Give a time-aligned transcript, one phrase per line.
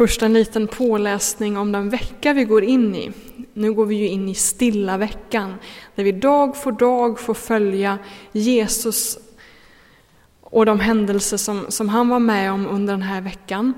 [0.00, 3.12] Först en liten påläsning om den vecka vi går in i.
[3.52, 5.54] Nu går vi ju in i stilla veckan,
[5.94, 7.98] där vi dag för dag får följa
[8.32, 9.18] Jesus
[10.40, 13.74] och de händelser som, som han var med om under den här veckan.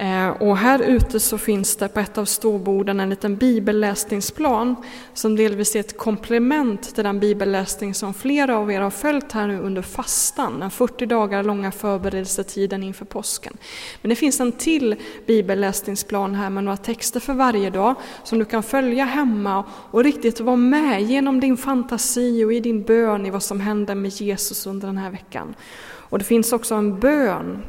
[0.00, 4.76] Eh, och här ute så finns det på ett av ståborden en liten bibelläsningsplan
[5.14, 9.46] som delvis är ett komplement till den bibelläsning som flera av er har följt här
[9.46, 13.56] nu under fastan, den 40 dagar långa förberedelsetiden inför påsken.
[14.02, 14.96] Men det finns en till
[15.26, 20.40] bibelläsningsplan här med några texter för varje dag som du kan följa hemma och riktigt
[20.40, 24.66] vara med genom din fantasi och i din bön i vad som händer med Jesus
[24.66, 25.54] under den här veckan.
[26.10, 27.62] Och det finns också en bön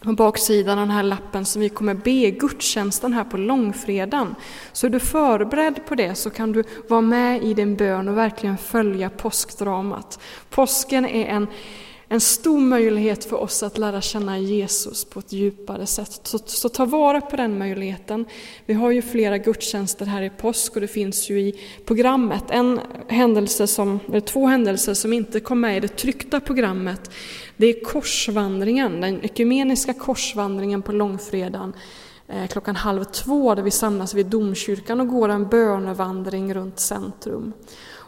[0.00, 4.34] på baksidan av den här lappen som vi kommer be gudstjänsten här på långfredagen.
[4.72, 8.18] Så är du förberedd på det så kan du vara med i din bön och
[8.18, 10.20] verkligen följa påskdramat.
[10.50, 11.46] Påsken är en
[12.08, 16.20] en stor möjlighet för oss att lära känna Jesus på ett djupare sätt.
[16.22, 18.24] Så, så, ta vara på den möjligheten.
[18.66, 22.80] Vi har ju flera gudstjänster här i påsk och det finns ju i programmet en
[23.08, 27.10] händelse som, eller två händelser som inte kom med i det tryckta programmet.
[27.56, 31.72] Det är korsvandringen, den ekumeniska korsvandringen på långfredagen
[32.28, 37.52] eh, klockan halv två där vi samlas vid domkyrkan och går en bönevandring runt centrum.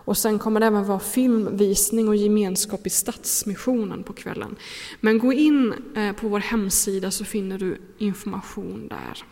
[0.08, 4.56] Och sen kommer det även vara filmvisning och gemenskap i Stadsmissionen på kvällen.
[5.00, 9.24] Men gå in eh, på vår hemsida så finner du information där.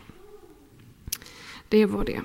[1.69, 2.21] Det var det.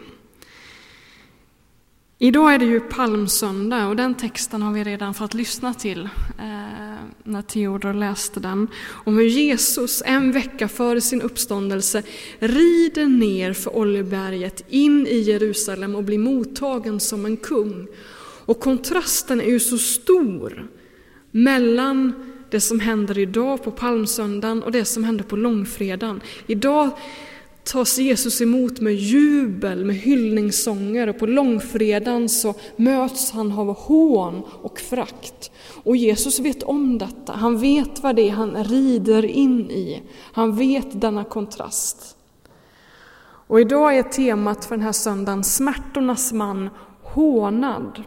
[2.17, 7.03] Idag är det ju palmsöndag och den texten har vi redan fått lyssna till eh,
[7.23, 8.67] när Theodor läste den.
[8.87, 12.03] Om hur Jesus en vecka före sin uppståndelse
[12.39, 17.87] rider ner för Oljeberget in i Jerusalem och blir mottagen som en kung.
[18.51, 20.67] Och kontrasten är ju så stor
[21.31, 22.13] mellan
[22.49, 26.21] det som händer idag på palmsöndagen och det som händer på långfredagen.
[26.47, 26.89] Idag
[27.63, 34.41] tas Jesus emot med jubel, med hyllningssånger och på långfredagen så möts han av hån
[34.61, 35.51] och frakt.
[35.83, 40.01] Och Jesus vet om detta, han vet vad det är han rider in i.
[40.33, 42.17] Han vet denna kontrast.
[43.47, 46.69] Och idag är temat för den här söndagen smärtornas man
[47.01, 48.03] hånad.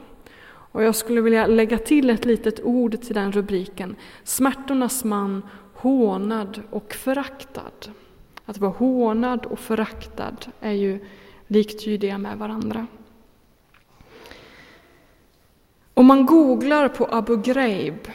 [0.74, 3.96] Och jag skulle vilja lägga till ett litet ord till den rubriken.
[4.24, 5.42] Smärtornas man,
[5.74, 7.90] hånad och föraktad.
[8.44, 11.04] Att vara hånad och föraktad är ju
[11.46, 12.86] liktydiga med varandra.
[15.94, 18.08] Om man googlar på Abu Ghraib,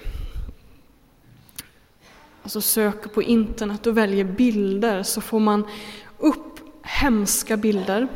[2.44, 5.66] alltså söker på internet och väljer bilder, så får man
[6.18, 8.08] upp hemska bilder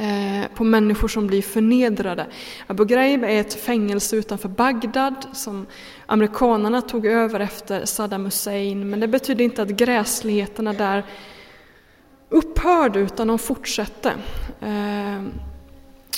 [0.00, 2.26] Eh, på människor som blir förnedrade.
[2.66, 5.66] Abu Ghraib är ett fängelse utanför Bagdad som
[6.06, 11.04] amerikanerna tog över efter Saddam Hussein, men det betyder inte att gräsligheterna där
[12.28, 14.12] upphörde, utan de fortsatte.
[14.60, 15.22] Eh,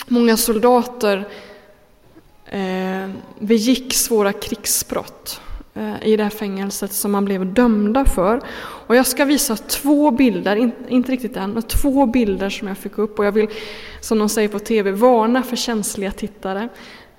[0.07, 1.29] många soldater
[2.45, 5.41] eh, begick svåra krigsbrott
[5.75, 8.41] Eh, i det här fängelset som man blev dömda för.
[8.63, 12.99] Och jag ska visa två bilder, inte riktigt än, men två bilder som jag fick
[12.99, 13.49] upp och jag vill,
[14.01, 16.69] som de säger på TV, varna för känsliga tittare.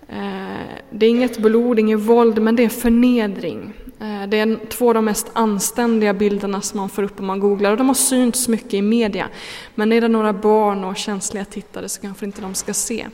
[0.09, 3.73] Eh, det är inget blod, inget våld, men det är förnedring.
[3.99, 7.39] Eh, det är två av de mest anständiga bilderna som man får upp om man
[7.39, 9.29] googlar och de har synts mycket i media.
[9.75, 13.07] Men är det några barn och känsliga tittare så kanske inte de ska se.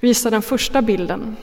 [0.00, 1.36] Visa den första bilden.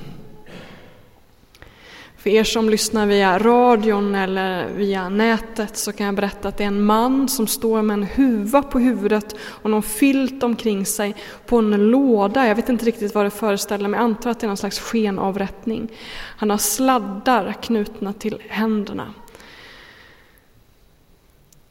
[2.23, 6.63] För er som lyssnar via radion eller via nätet så kan jag berätta att det
[6.63, 11.16] är en man som står med en huva på huvudet och någon filt omkring sig
[11.45, 12.47] på en låda.
[12.47, 14.79] Jag vet inte riktigt vad det föreställer men jag antar att det är någon slags
[14.79, 15.89] skenavrättning.
[16.38, 19.13] Han har sladdar knutna till händerna.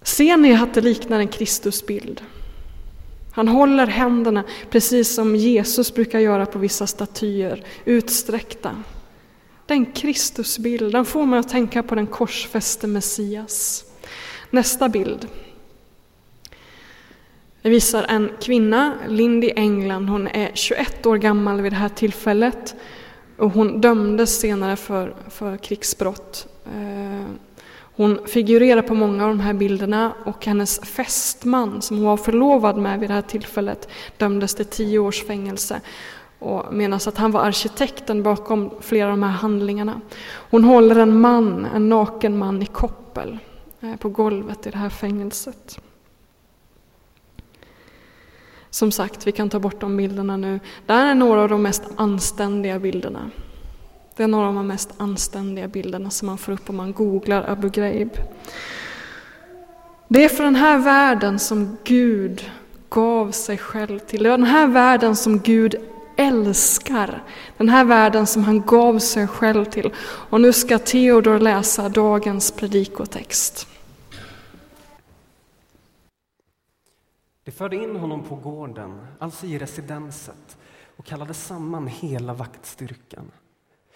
[0.03, 2.23] Ser ni att det liknar en Kristusbild?
[3.33, 8.77] Han håller händerna precis som Jesus brukar göra på vissa statyer, utsträckta.
[9.73, 13.85] Den Kristusbild, den får mig att tänka på den korsfäste Messias.
[14.51, 15.29] Nästa bild.
[17.63, 20.09] Det visar en kvinna, Lindy England.
[20.09, 22.75] Hon är 21 år gammal vid det här tillfället.
[23.39, 26.47] Och hon dömdes senare för, för krigsbrott.
[26.67, 27.27] Eh,
[27.75, 32.77] hon figurerar på många av de här bilderna och hennes fästman som hon var förlovad
[32.79, 35.81] med vid det här tillfället dömdes till tio års fängelse
[36.43, 40.01] och menas att han var arkitekten bakom flera av de här handlingarna.
[40.51, 43.39] Hon håller en man, en naken man i koppel
[43.81, 45.81] eh, på golvet i det här fängelset.
[48.71, 50.61] Som sagt, vi kan ta bort de bilderna nu.
[50.87, 53.31] Det här är några av de mest anständiga bilderna.
[54.17, 57.51] Det är några av de mest anständiga bilderna som man får upp om man googlar
[57.51, 58.11] Abu Ghraib.
[60.09, 62.51] Det är för den här världen som Gud
[62.89, 64.23] gav sig själv till.
[64.23, 65.77] Det var den här världen som Gud
[66.17, 67.23] älskar.
[67.57, 69.91] Den här världen som han gav sig själv till.
[70.31, 73.69] Och nu ska Theodor läsa dagens predikotext.
[77.45, 80.57] De förde in honom på gården, alltså i residenset,
[80.97, 83.31] och kallade samman hela vaktstyrkan.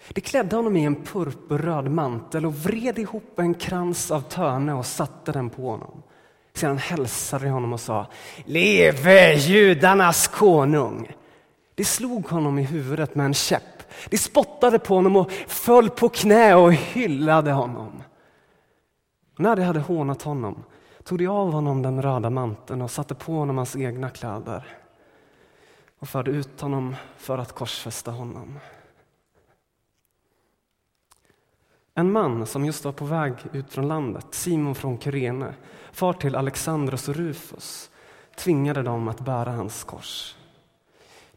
[0.09, 4.85] De klädde honom i en purpurröd mantel och vred ihop en krans av törne och
[4.85, 6.03] satte den på honom.
[6.53, 8.07] Sedan hälsade de honom och sa
[8.45, 11.11] Leve judarnas konung!
[11.77, 13.83] De slog honom i huvudet med en käpp.
[14.09, 18.03] De spottade på honom och föll på knä och hyllade honom.
[19.37, 20.63] När de hade hånat honom
[21.03, 24.77] tog de av honom den röda manteln och satte på honom hans egna kläder
[25.99, 28.59] och förde ut honom för att korsfästa honom.
[31.93, 35.53] En man som just var på väg ut från landet, Simon från Kyrene,
[35.91, 37.89] far till Alexandros och Rufus,
[38.35, 40.36] tvingade dem att bära hans kors.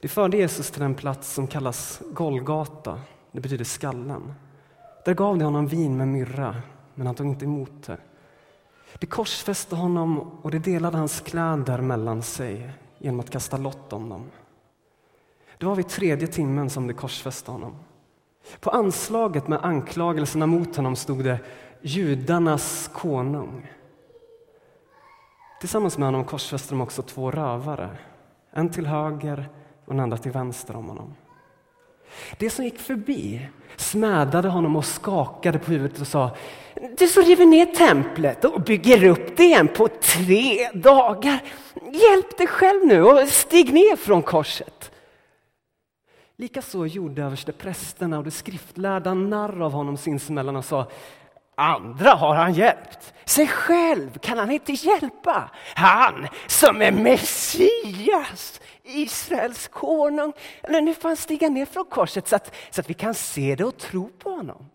[0.01, 3.01] De förde Jesus till en plats som kallas Golgata,
[3.33, 4.35] det betyder skallen.
[5.05, 6.57] Där gav de honom vin med myrra,
[6.95, 7.97] men han tog inte emot det.
[8.99, 14.09] De korsfäste honom och de delade hans kläder mellan sig genom att kasta lott om
[14.09, 14.31] dem.
[15.59, 17.77] Det var vid tredje timmen som de korsfäste honom.
[18.61, 21.39] På anslaget med anklagelserna mot honom stod det
[21.81, 23.73] judarnas konung.
[25.61, 27.99] Tillsammans med honom korsfäste de också två rövare,
[28.51, 29.49] en till höger
[29.91, 31.15] och den andra till vänster om honom.
[32.39, 36.37] Det som gick förbi smädade honom och skakade på huvudet och sa
[36.99, 41.43] Du som river ner templet och bygger upp det igen på tre dagar.
[41.93, 44.91] Hjälp dig själv nu och stig ner från korset.
[46.37, 50.87] Likaså gjorde översteprästerna och de skriftlärda narr av honom sinsemellan och sa
[51.55, 55.51] Andra har han hjälpt, sig själv kan han inte hjälpa.
[55.75, 58.61] Han som är Messias,
[58.91, 60.33] Israels konung.
[60.63, 63.55] Eller nu får han stiga ner från korset så att, så att vi kan se
[63.57, 64.71] det och tro på honom.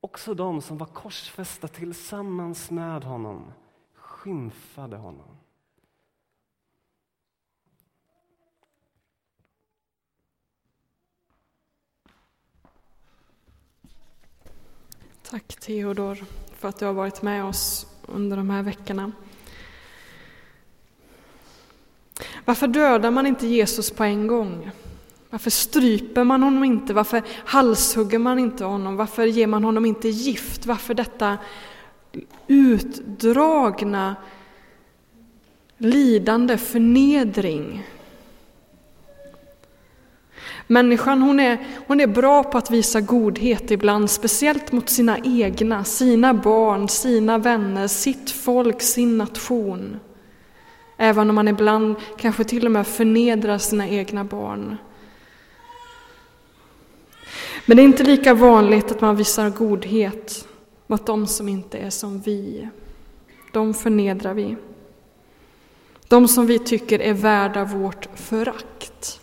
[0.00, 3.52] Också de som var korsfästa tillsammans med honom
[3.94, 5.38] skymfade honom.
[15.22, 19.12] Tack Theodor för att du har varit med oss under de här veckorna.
[22.48, 24.70] Varför dödar man inte Jesus på en gång?
[25.30, 26.94] Varför stryper man honom inte?
[26.94, 28.96] Varför halshugger man inte honom?
[28.96, 30.66] Varför ger man honom inte gift?
[30.66, 31.38] Varför detta
[32.46, 34.16] utdragna
[35.78, 37.86] lidande, förnedring?
[40.66, 45.84] Människan hon är, hon är bra på att visa godhet ibland, speciellt mot sina egna,
[45.84, 50.00] sina barn, sina vänner, sitt folk, sin nation.
[51.00, 54.76] Även om man ibland kanske till och med förnedrar sina egna barn.
[57.66, 60.48] Men det är inte lika vanligt att man visar godhet
[60.86, 62.68] mot de som inte är som vi.
[63.52, 64.56] De förnedrar vi.
[66.08, 69.20] De som vi tycker är värda vårt förakt.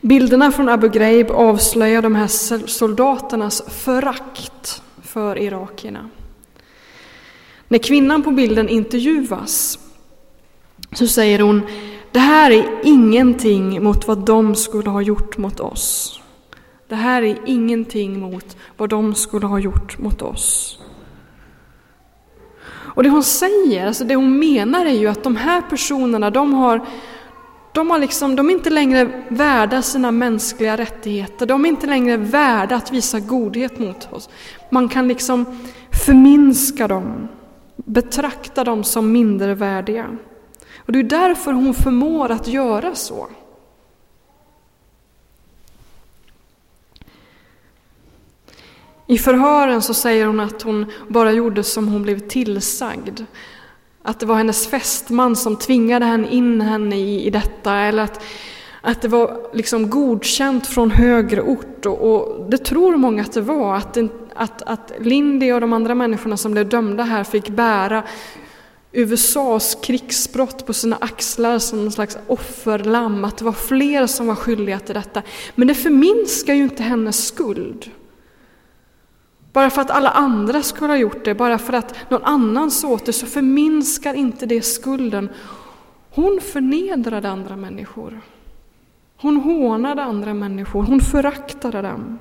[0.00, 2.26] Bilderna från Abu Ghraib avslöjar de här
[2.66, 6.10] soldaternas förakt för irakierna.
[7.68, 9.78] När kvinnan på bilden intervjuas
[10.92, 11.62] så säger hon
[12.12, 16.20] det här är ingenting mot vad de skulle ha gjort mot oss.
[16.88, 20.78] Det här är ingenting mot vad de skulle ha gjort mot oss.
[22.94, 26.54] Och det hon säger, alltså det hon menar är ju att de här personerna, de
[26.54, 26.86] har
[27.72, 32.16] de, har liksom, de är inte längre värda sina mänskliga rättigheter, de är inte längre
[32.16, 34.28] värda att visa godhet mot oss.
[34.70, 35.46] Man kan liksom
[36.06, 37.28] förminska dem,
[37.76, 40.06] betrakta dem som mindervärdiga.
[40.86, 43.28] Och det är därför hon förmår att göra så.
[49.06, 53.20] I förhören så säger hon att hon bara gjorde som hon blev tillsagd.
[54.02, 58.24] Att det var hennes fästman som tvingade henne in henne i, i detta eller att,
[58.80, 61.86] att det var liksom godkänt från högre ort.
[61.86, 63.98] Och, och det tror många att det var, att,
[64.34, 68.02] att, att Lindy och de andra människorna som blev dömda här fick bära
[68.92, 74.34] USAs krigsbrott på sina axlar som någon slags offerlamm, att det var fler som var
[74.34, 75.22] skyldiga till detta.
[75.54, 77.90] Men det förminskar ju inte hennes skuld.
[79.52, 83.00] Bara för att alla andra skulle ha gjort det, bara för att någon annan såg
[83.04, 85.28] det, så förminskar inte det skulden.
[86.10, 88.20] Hon förnedrade andra människor.
[89.16, 92.18] Hon hånade andra människor, hon föraktade dem.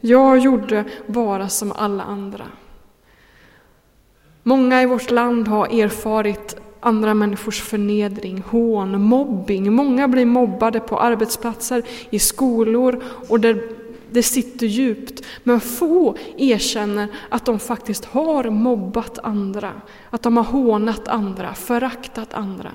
[0.00, 2.46] Jag gjorde bara som alla andra.
[4.46, 9.72] Många i vårt land har erfarit andra människors förnedring, hån, mobbing.
[9.72, 13.62] Många blir mobbade på arbetsplatser, i skolor och där
[14.10, 15.22] det sitter djupt.
[15.42, 19.72] Men få erkänner att de faktiskt har mobbat andra,
[20.10, 22.70] att de har hånat andra, föraktat andra.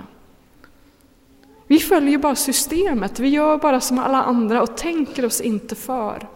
[1.68, 6.28] Vi följer bara systemet, vi gör bara som alla andra och tänker oss inte för.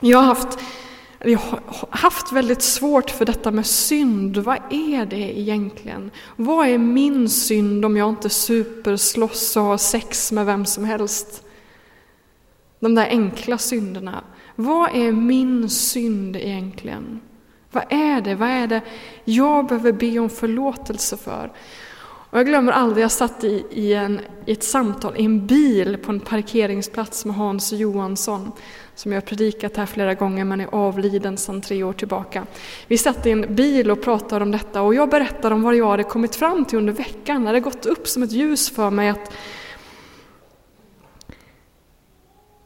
[0.00, 0.58] Jag har haft,
[1.24, 4.36] jag har haft väldigt svårt för detta med synd.
[4.36, 6.10] Vad är det egentligen?
[6.36, 10.84] Vad är min synd om jag inte super, slåss och har sex med vem som
[10.84, 11.44] helst?
[12.80, 14.24] De där enkla synderna.
[14.56, 17.20] Vad är min synd egentligen?
[17.72, 18.34] Vad är det?
[18.34, 18.80] Vad är det
[19.24, 21.52] jag behöver be om förlåtelse för?
[22.30, 25.96] Och jag glömmer aldrig, jag satt i, i, en, i ett samtal i en bil
[25.96, 28.52] på en parkeringsplats med Hans Johansson,
[28.98, 32.46] som jag predikat här flera gånger men är avliden sedan tre år tillbaka.
[32.86, 35.88] Vi satt i en bil och pratade om detta och jag berättade om vad jag
[35.88, 37.40] hade kommit fram till under veckan.
[37.40, 39.32] Det hade gått upp som ett ljus för mig att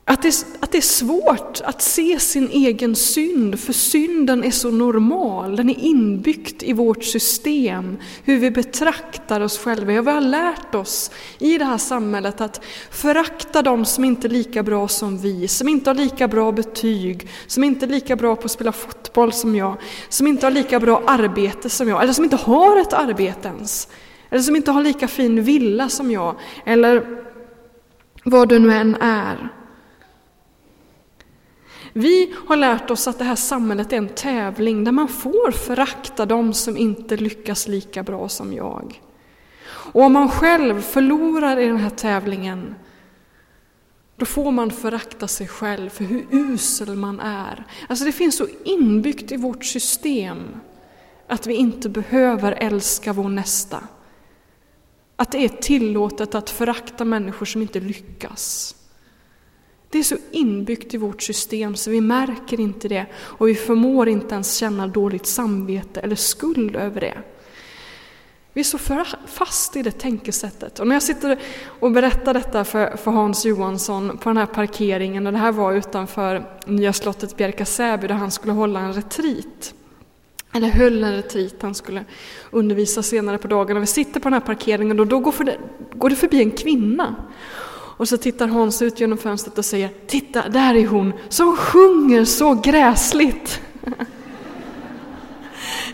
[0.04, 4.70] Att det, att det är svårt att se sin egen synd, för synden är så
[4.70, 9.92] normal, den är inbyggd i vårt system, hur vi betraktar oss själva.
[9.92, 14.30] Ja, vi har lärt oss i det här samhället att förakta de som inte är
[14.30, 18.36] lika bra som vi, som inte har lika bra betyg, som inte är lika bra
[18.36, 19.76] på att spela fotboll som jag,
[20.08, 23.88] som inte har lika bra arbete som jag, eller som inte har ett arbete ens,
[24.30, 27.22] eller som inte har lika fin villa som jag, eller
[28.24, 29.61] vad du nu än är.
[31.92, 36.26] Vi har lärt oss att det här samhället är en tävling där man får förakta
[36.26, 39.00] de som inte lyckas lika bra som jag.
[39.64, 42.74] Och om man själv förlorar i den här tävlingen,
[44.16, 47.66] då får man förakta sig själv för hur usel man är.
[47.88, 50.38] Alltså det finns så inbyggt i vårt system
[51.28, 53.80] att vi inte behöver älska vår nästa.
[55.16, 58.74] Att det är tillåtet att förakta människor som inte lyckas.
[59.92, 64.08] Det är så inbyggt i vårt system så vi märker inte det och vi förmår
[64.08, 67.18] inte ens känna dåligt samvete eller skuld över det.
[68.52, 68.78] Vi är så
[69.26, 70.80] fast i det tänkesättet.
[70.80, 71.38] Och när jag sitter
[71.80, 75.72] och berättar detta för, för Hans Johansson på den här parkeringen, och det här var
[75.72, 79.74] utanför Nya slottet Bjärka-Säby där han skulle hålla en retreat.
[80.52, 82.04] Eller höll en retreat, han skulle
[82.50, 83.76] undervisa senare på dagen.
[83.76, 85.56] Och vi sitter på den här parkeringen och då går, för
[85.92, 87.16] går det förbi en kvinna.
[87.96, 92.24] Och så tittar Hans ut genom fönstret och säger Titta, där är hon som sjunger
[92.24, 93.60] så gräsligt.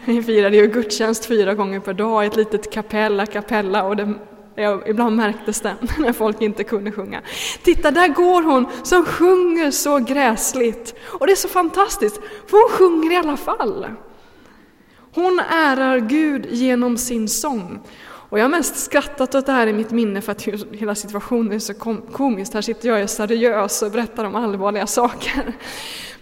[0.05, 3.97] Vi firade ju gudstjänst fyra gånger per dag i ett litet kapell, a cappella, och
[3.97, 4.14] det,
[4.55, 7.21] ja, ibland märktes det när folk inte kunde sjunga.
[7.62, 10.95] Titta, där går hon som sjunger så gräsligt.
[11.05, 13.87] Och det är så fantastiskt, för hon sjunger i alla fall.
[15.14, 17.81] Hon ärar Gud genom sin sång.
[18.28, 20.42] Och jag har mest skrattat åt det här i mitt minne för att
[20.73, 21.75] hela situationen är så
[22.12, 22.54] komisk.
[22.54, 25.52] Här sitter jag och är seriös och berättar om allvarliga saker.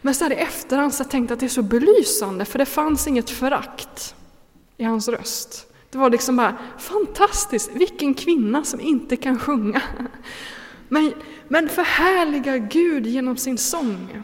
[0.03, 2.59] Men så här i efterhand så har jag tänkt att det är så belysande för
[2.59, 4.15] det fanns inget förakt
[4.77, 5.67] i hans röst.
[5.91, 9.83] Det var liksom bara fantastiskt, vilken kvinna som inte kan sjunga.
[10.89, 11.13] Men,
[11.49, 14.23] men förhärliga Gud genom sin sång.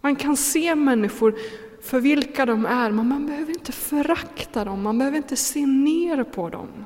[0.00, 1.34] Man kan se människor
[1.82, 6.24] för vilka de är, men man behöver inte förakta dem, man behöver inte se ner
[6.24, 6.84] på dem.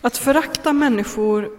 [0.00, 1.58] Att förakta människor,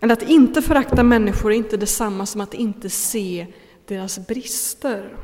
[0.00, 3.46] eller att inte förakta människor är inte detsamma som att inte se
[3.86, 5.16] deras brister.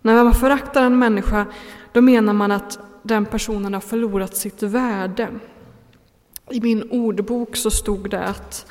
[0.00, 1.46] När man föraktar en människa,
[1.92, 5.28] då menar man att den personen har förlorat sitt värde.
[6.50, 8.66] I min ordbok så stod det att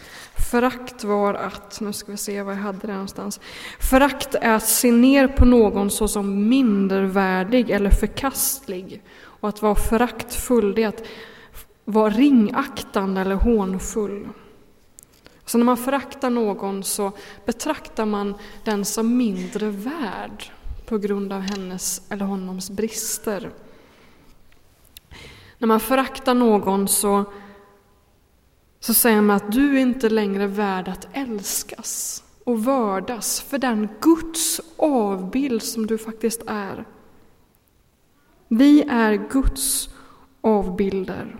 [0.51, 3.39] förakt var att, nu ska vi se var jag hade det någonstans.
[3.79, 9.01] Förakt är att se ner på någon såsom mindervärdig eller förkastlig.
[9.17, 11.03] Och att vara föraktfull, det är att
[11.85, 14.27] vara ringaktande eller hånfull.
[15.45, 17.11] Så när man föraktar någon så
[17.45, 20.51] betraktar man den som mindre värd
[20.85, 23.49] på grund av hennes eller honoms brister.
[25.57, 27.25] När man föraktar någon så
[28.85, 33.87] så säger man att du är inte längre värd att älskas och vördas för den
[34.01, 36.85] Guds avbild som du faktiskt är.
[38.47, 39.89] Vi är Guds
[40.41, 41.35] avbilder.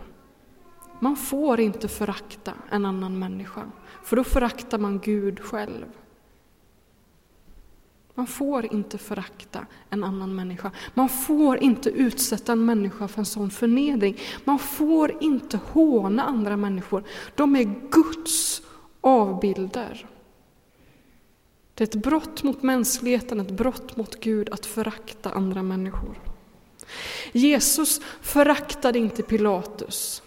[0.99, 3.71] Man får inte förakta en annan människa,
[4.03, 5.85] för då föraktar man Gud själv.
[8.15, 10.71] Man får inte förakta en annan människa.
[10.93, 14.17] Man får inte utsätta en människa för en sån förnedring.
[14.43, 17.03] Man får inte håna andra människor.
[17.35, 18.61] De är Guds
[19.01, 20.07] avbilder.
[21.73, 26.19] Det är ett brott mot mänskligheten, ett brott mot Gud att förakta andra människor.
[27.31, 30.21] Jesus föraktade inte Pilatus.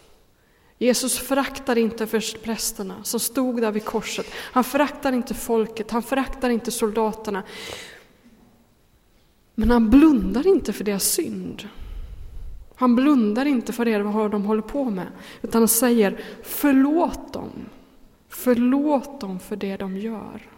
[0.79, 2.07] Jesus föraktar inte
[2.43, 4.27] prästerna som stod där vid korset.
[4.35, 7.43] Han föraktar inte folket, han föraktar inte soldaterna.
[9.55, 11.69] Men han blundar inte för deras synd.
[12.77, 15.07] Han blundar inte för det vad de håller på med,
[15.43, 17.51] utan han säger förlåt dem.
[18.29, 20.49] Förlåt dem för det de gör.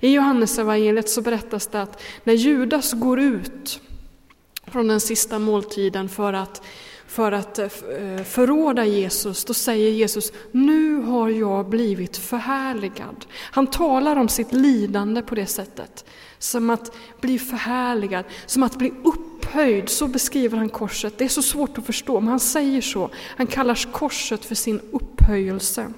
[0.00, 3.80] I Johannesevangeliet så berättas det att när Judas går ut
[4.74, 6.62] från den sista måltiden för att,
[7.06, 13.26] för att eh, eh, förråda Jesus, då säger Jesus, nu har jag blivit förhärligad.
[13.32, 16.04] Han talar om sitt lidande på det sättet,
[16.38, 21.18] som att bli förhärligad, som att bli upphöjd, så beskriver han korset.
[21.18, 23.10] Det är så svårt att förstå, men han säger så.
[23.36, 25.92] Han kallar korset för sin upphöjelse.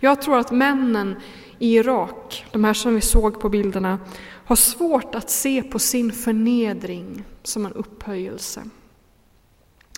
[0.00, 1.16] Jag tror att männen
[1.60, 3.98] i Irak, de här som vi såg på bilderna,
[4.44, 8.62] har svårt att se på sin förnedring som en upphöjelse.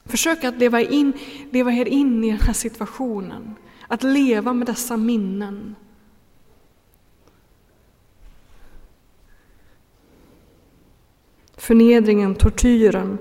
[0.05, 1.13] Försök att leva, in,
[1.51, 3.55] leva er in i den här situationen,
[3.89, 5.75] att leva med dessa minnen.
[11.57, 13.19] Förnedringen, tortyren,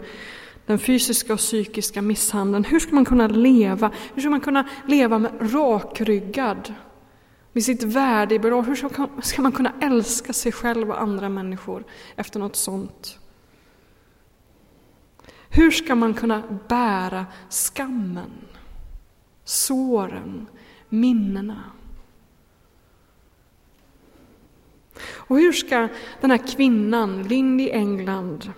[0.65, 2.63] den fysiska och psykiska misshandeln.
[2.63, 3.91] Hur ska man kunna leva?
[4.13, 6.73] Hur ska man kunna leva med rakryggad
[7.53, 8.63] med sitt värde i bevar.
[8.63, 11.83] Hur ska man kunna älska sig själv och andra människor
[12.15, 13.19] efter något sånt?
[15.49, 18.31] Hur ska man kunna bära skammen,
[19.43, 20.47] såren,
[20.89, 21.63] minnena?
[25.03, 25.87] Och hur ska
[26.21, 28.51] den här kvinnan, Lind i England,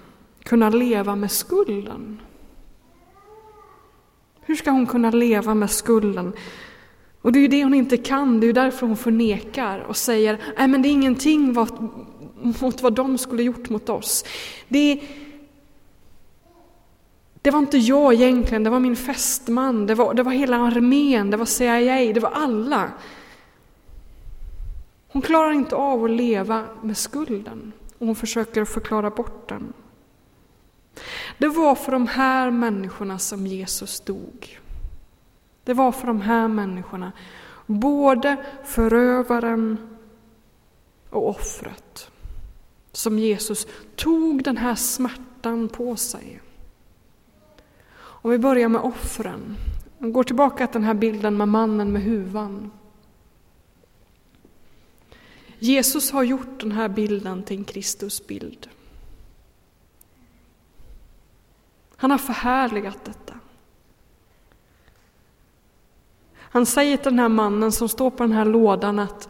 [0.43, 2.21] kunna leva med skulden?
[4.41, 6.33] Hur ska hon kunna leva med skulden
[7.23, 10.39] och det är ju det hon inte kan, det är därför hon förnekar och säger
[10.57, 11.89] nej men det är ingenting vad,
[12.61, 14.25] mot vad de skulle gjort mot oss.
[14.67, 15.01] Det,
[17.41, 21.29] det var inte jag egentligen, det var min fästman, det var, det var hela armén,
[21.29, 22.91] det var CIA, det var alla.
[25.07, 29.73] Hon klarar inte av att leva med skulden och hon försöker förklara bort den.
[31.37, 34.59] Det var för de här människorna som Jesus dog.
[35.63, 37.11] Det var för de här människorna,
[37.65, 39.77] både förövaren
[41.09, 42.11] och offret,
[42.91, 46.41] som Jesus tog den här smärtan på sig.
[47.95, 49.55] Om vi börjar med offren.
[49.97, 52.71] Vi går tillbaka till den här bilden med mannen med huvan.
[55.59, 58.69] Jesus har gjort den här bilden till en Kristusbild.
[61.95, 63.39] Han har förhärligat detta.
[66.53, 69.29] Han säger till den här mannen som står på den här lådan att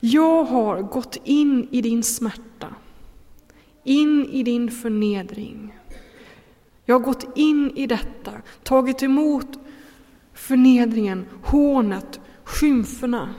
[0.00, 2.74] jag har gått in i din smärta,
[3.84, 5.78] in i din förnedring.
[6.84, 9.46] Jag har gått in i detta, tagit emot
[10.34, 13.34] förnedringen, hånet, skymferna.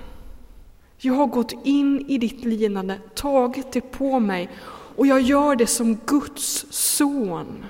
[0.97, 4.49] Jag har gått in i ditt lidande, tagit det på mig
[4.95, 7.65] och jag gör det som Guds son.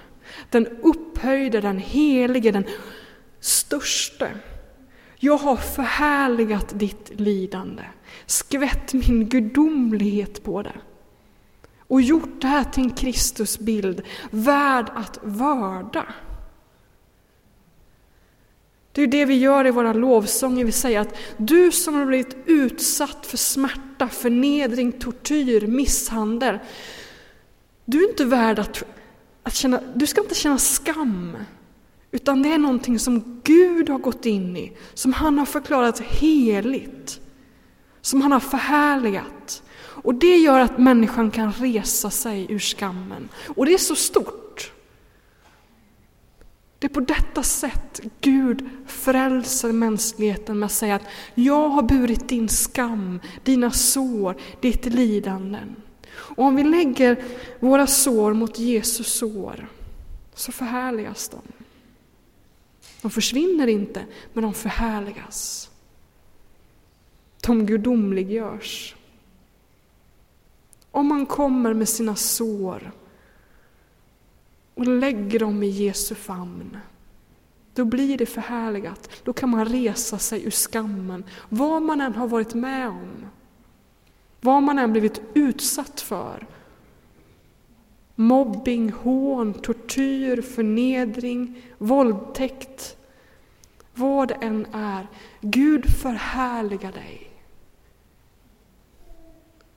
[0.49, 2.65] Den upphöjde, den helige, den
[3.39, 4.31] störste.
[5.23, 7.83] Jag har förhärligat ditt lidande,
[8.25, 10.73] skvätt min gudomlighet på det
[11.79, 16.05] och gjort det här till en Kristusbild värd att vörda.
[18.91, 22.37] Det är det vi gör i våra lovsånger, vi säger att du som har blivit
[22.45, 26.59] utsatt för smärta, förnedring, tortyr, misshandel.
[27.85, 28.83] Du är inte värd att,
[29.43, 31.37] att känna, du ska inte känna skam
[32.11, 37.19] utan det är någonting som Gud har gått in i, som han har förklarat heligt,
[38.01, 39.63] som han har förhärligat.
[40.03, 43.29] Och det gör att människan kan resa sig ur skammen.
[43.55, 44.71] Och det är så stort.
[46.79, 52.29] Det är på detta sätt Gud frälser mänskligheten med att säga att jag har burit
[52.29, 55.75] din skam, dina sår, ditt lidanden.
[56.11, 57.23] Och om vi lägger
[57.59, 59.67] våra sår mot Jesus sår
[60.35, 61.60] så förhärligas de.
[63.01, 65.69] De försvinner inte, men de förhärligas.
[67.41, 68.95] De gudomliggörs.
[70.91, 72.91] Om man kommer med sina sår
[74.73, 76.77] och lägger dem i Jesu famn,
[77.73, 79.09] Då blir det förhärligat.
[79.23, 83.25] Då kan man resa sig ur skammen, vad man än har varit med om.
[84.41, 86.47] Vad man än blivit utsatt för.
[88.15, 92.97] Mobbing, hån, tortyr, förnedring, våldtäkt.
[93.93, 95.07] Vad det än är.
[95.41, 97.31] Gud förhärligar dig.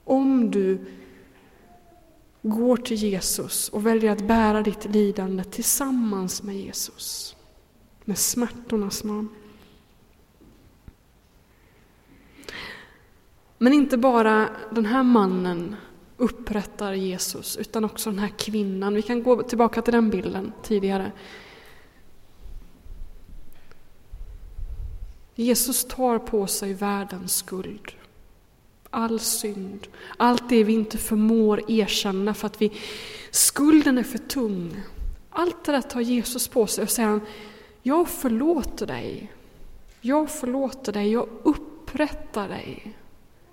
[0.03, 0.85] Om du
[2.41, 7.35] går till Jesus och väljer att bära ditt lidande tillsammans med Jesus,
[8.03, 9.29] med smärtornas man.
[13.57, 15.75] Men inte bara den här mannen
[16.17, 18.93] upprättar Jesus, utan också den här kvinnan.
[18.93, 21.11] Vi kan gå tillbaka till den bilden tidigare.
[25.35, 27.91] Jesus tar på sig världens skuld
[28.95, 32.71] all synd, allt det vi inte förmår erkänna för att vi,
[33.31, 34.81] skulden är för tung.
[35.29, 37.21] Allt det där tar Jesus på sig och säger han,
[37.81, 39.31] jag förlåter dig.
[40.01, 42.95] Jag förlåter dig, jag upprättar dig.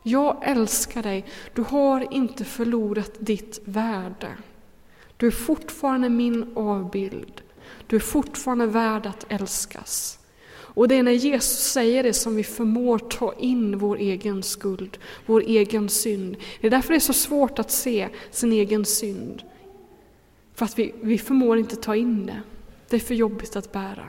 [0.03, 1.25] Jag älskar dig.
[1.55, 4.29] Du har inte förlorat ditt värde.
[5.17, 7.43] Du är fortfarande min avbild.
[7.87, 10.19] Du är fortfarande värd att älskas.
[10.75, 14.99] Och det är när Jesus säger det som vi förmår ta in vår egen skuld,
[15.27, 16.37] vår egen synd.
[16.61, 19.43] Det är därför det är så svårt att se sin egen synd.
[20.55, 22.43] För att vi, vi förmår inte ta in det.
[22.89, 24.09] Det är för jobbigt att bära.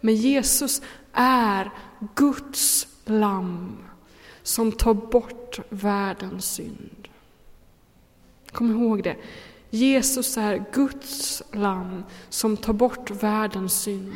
[0.00, 1.70] Men Jesus är
[2.14, 3.76] Guds lamm
[4.50, 7.08] som tar bort världens synd.
[8.52, 9.16] Kom ihåg det.
[9.70, 14.14] Jesus är Guds lamm som tar bort världens synd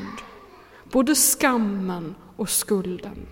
[0.94, 3.26] både skammen och skulden.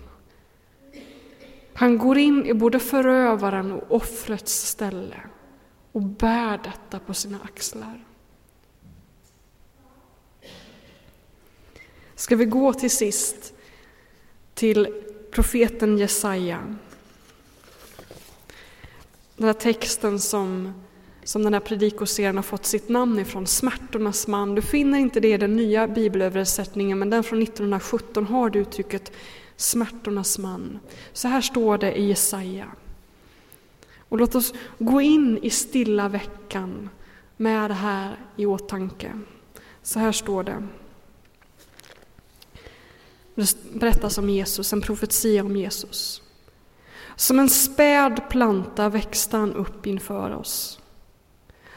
[1.73, 5.21] Han går in i både förövaren och offrets ställe
[5.91, 8.05] och bär detta på sina axlar.
[12.15, 13.53] Ska vi gå till sist
[14.53, 16.75] till profeten Jesaja.
[19.37, 20.73] Den här texten som
[21.23, 24.55] som den här predikoserien har fått sitt namn ifrån, smärtornas man.
[24.55, 29.11] Du finner inte det i den nya bibelöversättningen, men den från 1917 har det uttrycket
[29.55, 30.79] smärtornas man.
[31.13, 32.71] Så här står det i Jesaja.
[33.97, 36.89] Och låt oss gå in i stilla veckan
[37.37, 39.19] med det här i åtanke.
[39.81, 40.67] Så här står det.
[43.35, 46.21] Det berättas om Jesus, en profetia om Jesus.
[47.15, 50.79] Som en späd planta växte han upp inför oss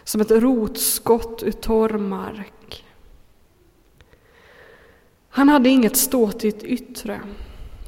[0.06, 2.84] som ett rotskott ur torr mark.
[5.28, 7.20] Han hade inget ståtligt yttre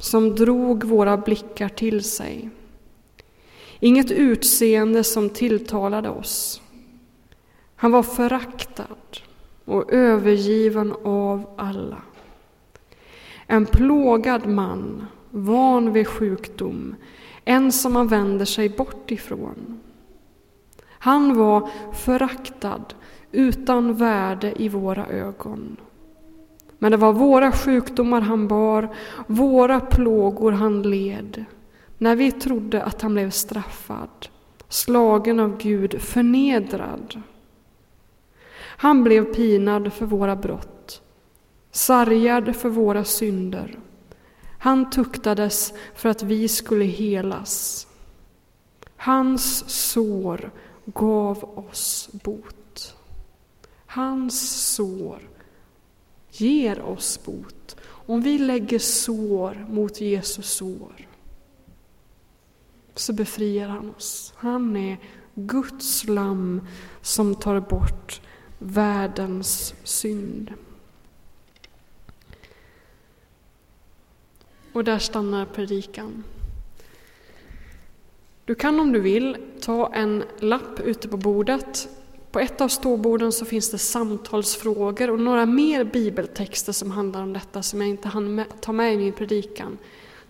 [0.00, 2.50] som drog våra blickar till sig.
[3.80, 6.62] Inget utseende som tilltalade oss.
[7.76, 8.96] Han var föraktad
[9.64, 12.02] och övergiven av alla.
[13.46, 16.94] En plågad man, van vid sjukdom,
[17.48, 19.80] en som man vänder sig bort ifrån.
[20.88, 22.84] Han var föraktad,
[23.32, 25.76] utan värde i våra ögon.
[26.78, 28.88] Men det var våra sjukdomar han bar,
[29.26, 31.44] våra plågor han led,
[31.98, 34.28] när vi trodde att han blev straffad,
[34.68, 37.22] slagen av Gud, förnedrad.
[38.60, 41.02] Han blev pinad för våra brott,
[41.70, 43.78] sargad för våra synder.
[44.58, 47.86] Han tuktades för att vi skulle helas.
[48.96, 50.50] Hans sår
[50.84, 52.96] gav oss bot.
[53.86, 55.28] Hans sår
[56.30, 57.76] ger oss bot.
[57.82, 61.08] Om vi lägger sår mot Jesus sår
[62.94, 64.32] så befriar han oss.
[64.36, 64.98] Han är
[65.34, 66.66] Guds lamm
[67.02, 68.20] som tar bort
[68.58, 70.52] världens synd.
[74.72, 76.24] Och där stannar predikan.
[78.44, 81.88] Du kan om du vill ta en lapp ute på bordet.
[82.30, 87.32] På ett av ståborden så finns det samtalsfrågor och några mer bibeltexter som handlar om
[87.32, 89.78] detta som jag inte hann ta med i min predikan.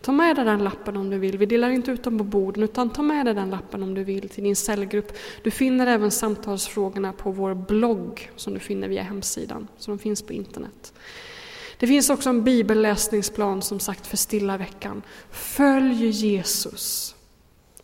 [0.00, 1.38] Ta med dig den lappen om du vill.
[1.38, 4.04] Vi delar inte ut dem på borden utan ta med dig den lappen om du
[4.04, 5.12] vill till din cellgrupp.
[5.42, 10.22] Du finner även samtalsfrågorna på vår blogg som du finner via hemsidan, så de finns
[10.22, 10.92] på internet.
[11.78, 15.02] Det finns också en bibelläsningsplan som sagt för stilla veckan.
[15.30, 17.14] Följ Jesus.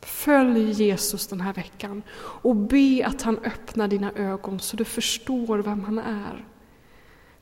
[0.01, 5.59] Följ Jesus den här veckan och be att han öppnar dina ögon så du förstår
[5.59, 6.45] vem han är.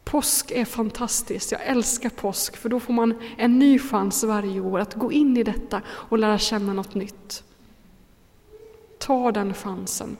[0.04, 4.80] Påsk är fantastiskt, jag älskar påsk för då får man en ny chans varje år
[4.80, 7.44] att gå in i detta och lära känna något nytt.
[8.98, 10.16] Ta den chansen,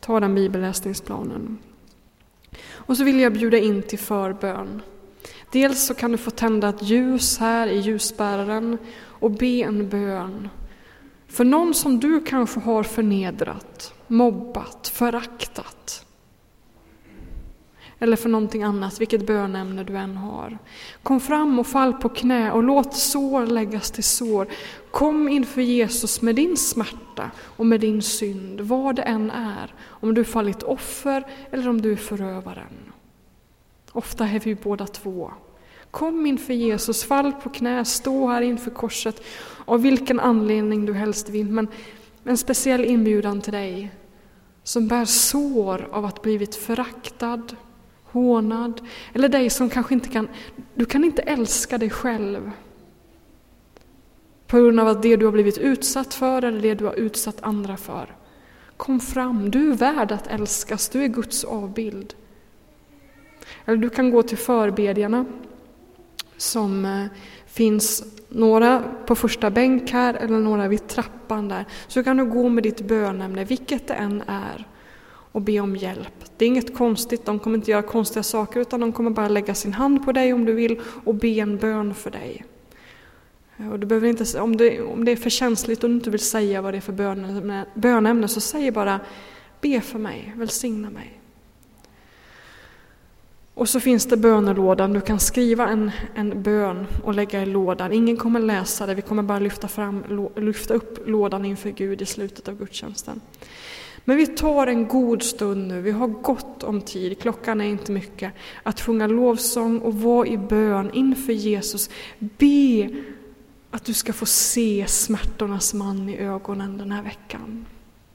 [0.00, 1.58] ta den bibelläsningsplanen.
[2.70, 4.82] Och så vill jag bjuda in till förbön.
[5.52, 8.78] Dels så kan du få tända ett ljus här i ljusbäraren
[9.20, 10.48] och be en bön
[11.28, 16.06] för någon som du kanske har förnedrat, mobbat, föraktat.
[17.98, 20.58] Eller för någonting annat, vilket bönämne du än har.
[21.02, 24.46] Kom fram och fall på knä och låt sår läggas till sår.
[24.90, 29.74] Kom inför Jesus med din smärta och med din synd, vad det än är.
[29.78, 32.92] Om du fallit offer eller om du är förövaren.
[33.96, 35.30] Ofta är vi båda två.
[35.90, 39.22] Kom inför Jesus, fall på knä, stå här inför korset
[39.64, 41.50] av vilken anledning du helst vill.
[41.50, 41.68] Men
[42.24, 43.90] en speciell inbjudan till dig
[44.62, 47.56] som bär sår av att blivit föraktad,
[48.04, 48.80] hånad
[49.12, 50.28] eller dig som kanske inte kan,
[50.74, 52.50] du kan inte älska dig själv
[54.46, 57.42] på grund av att det du har blivit utsatt för eller det du har utsatt
[57.42, 58.16] andra för.
[58.76, 62.14] Kom fram, du är värd att älskas, du är Guds avbild.
[63.66, 65.24] Eller du kan gå till förbedjarna
[66.36, 67.04] som eh,
[67.46, 71.64] finns några på första bänk här eller några vid trappan där.
[71.86, 74.68] Så kan du gå med ditt bönämne, vilket det än är,
[75.32, 76.24] och be om hjälp.
[76.36, 79.54] Det är inget konstigt, de kommer inte göra konstiga saker utan de kommer bara lägga
[79.54, 82.44] sin hand på dig om du vill och be en bön för dig.
[83.56, 86.10] Eh, och du behöver inte, om, det, om det är för känsligt och du inte
[86.10, 89.00] vill säga vad det är för bönämne, bönämne så säg bara
[89.60, 91.15] be för mig, välsigna mig.
[93.56, 97.92] Och så finns det bönelådan, du kan skriva en, en bön och lägga i lådan.
[97.92, 102.06] Ingen kommer läsa det, vi kommer bara lyfta, fram, lyfta upp lådan inför Gud i
[102.06, 103.20] slutet av gudstjänsten.
[104.04, 107.92] Men vi tar en god stund nu, vi har gott om tid, klockan är inte
[107.92, 111.90] mycket, att sjunga lovsång och vara i bön inför Jesus.
[112.18, 112.90] Be
[113.70, 117.66] att du ska få se smärtornas man i ögonen den här veckan.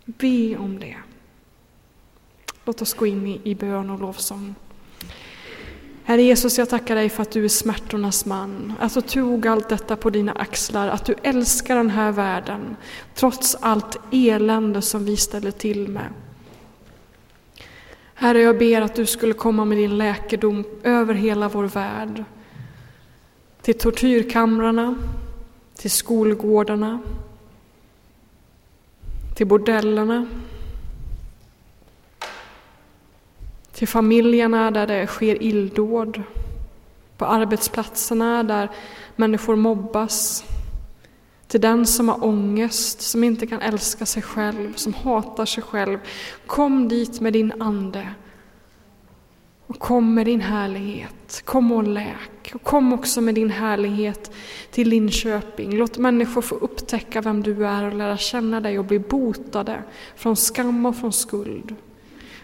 [0.06, 0.97] Be om det.
[2.65, 4.56] Låt oss gå in i, i bön och lovsång.
[6.12, 9.69] Herre Jesus, jag tackar dig för att du är smärtornas man, att du tog allt
[9.69, 12.76] detta på dina axlar, att du älskar den här världen,
[13.15, 16.08] trots allt elände som vi ställer till med.
[18.13, 22.24] Herre, jag ber att du skulle komma med din läkedom över hela vår värld,
[23.62, 24.95] till tortyrkamrarna,
[25.76, 27.00] till skolgårdarna,
[29.36, 30.28] till bordellerna,
[33.82, 36.24] till familjerna där det sker illdåd,
[37.17, 38.70] på arbetsplatserna där
[39.15, 40.44] människor mobbas,
[41.48, 46.00] till den som har ångest, som inte kan älska sig själv, som hatar sig själv.
[46.46, 48.08] Kom dit med din Ande
[49.67, 51.41] och kom med din härlighet.
[51.46, 52.52] Kom och läk.
[52.54, 54.32] Och kom också med din härlighet
[54.72, 55.78] till Linköping.
[55.78, 59.84] Låt människor få upptäcka vem du är och lära känna dig och bli botade
[60.15, 61.76] från skam och från skuld.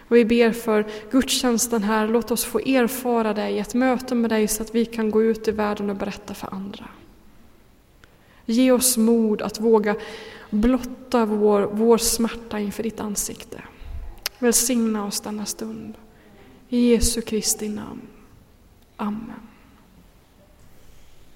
[0.08, 4.48] Och vi ber för gudstjänsten här, låt oss få erfara dig, ett möte med dig
[4.48, 6.84] så att vi kan gå ut i världen och berätta för andra.
[8.46, 9.96] Ge oss mod att våga
[10.50, 13.62] blotta vår, vår smärta inför ditt ansikte.
[14.38, 15.94] Välsigna oss denna stund.
[16.68, 18.02] I Jesu Kristi namn.
[18.96, 19.47] Amen.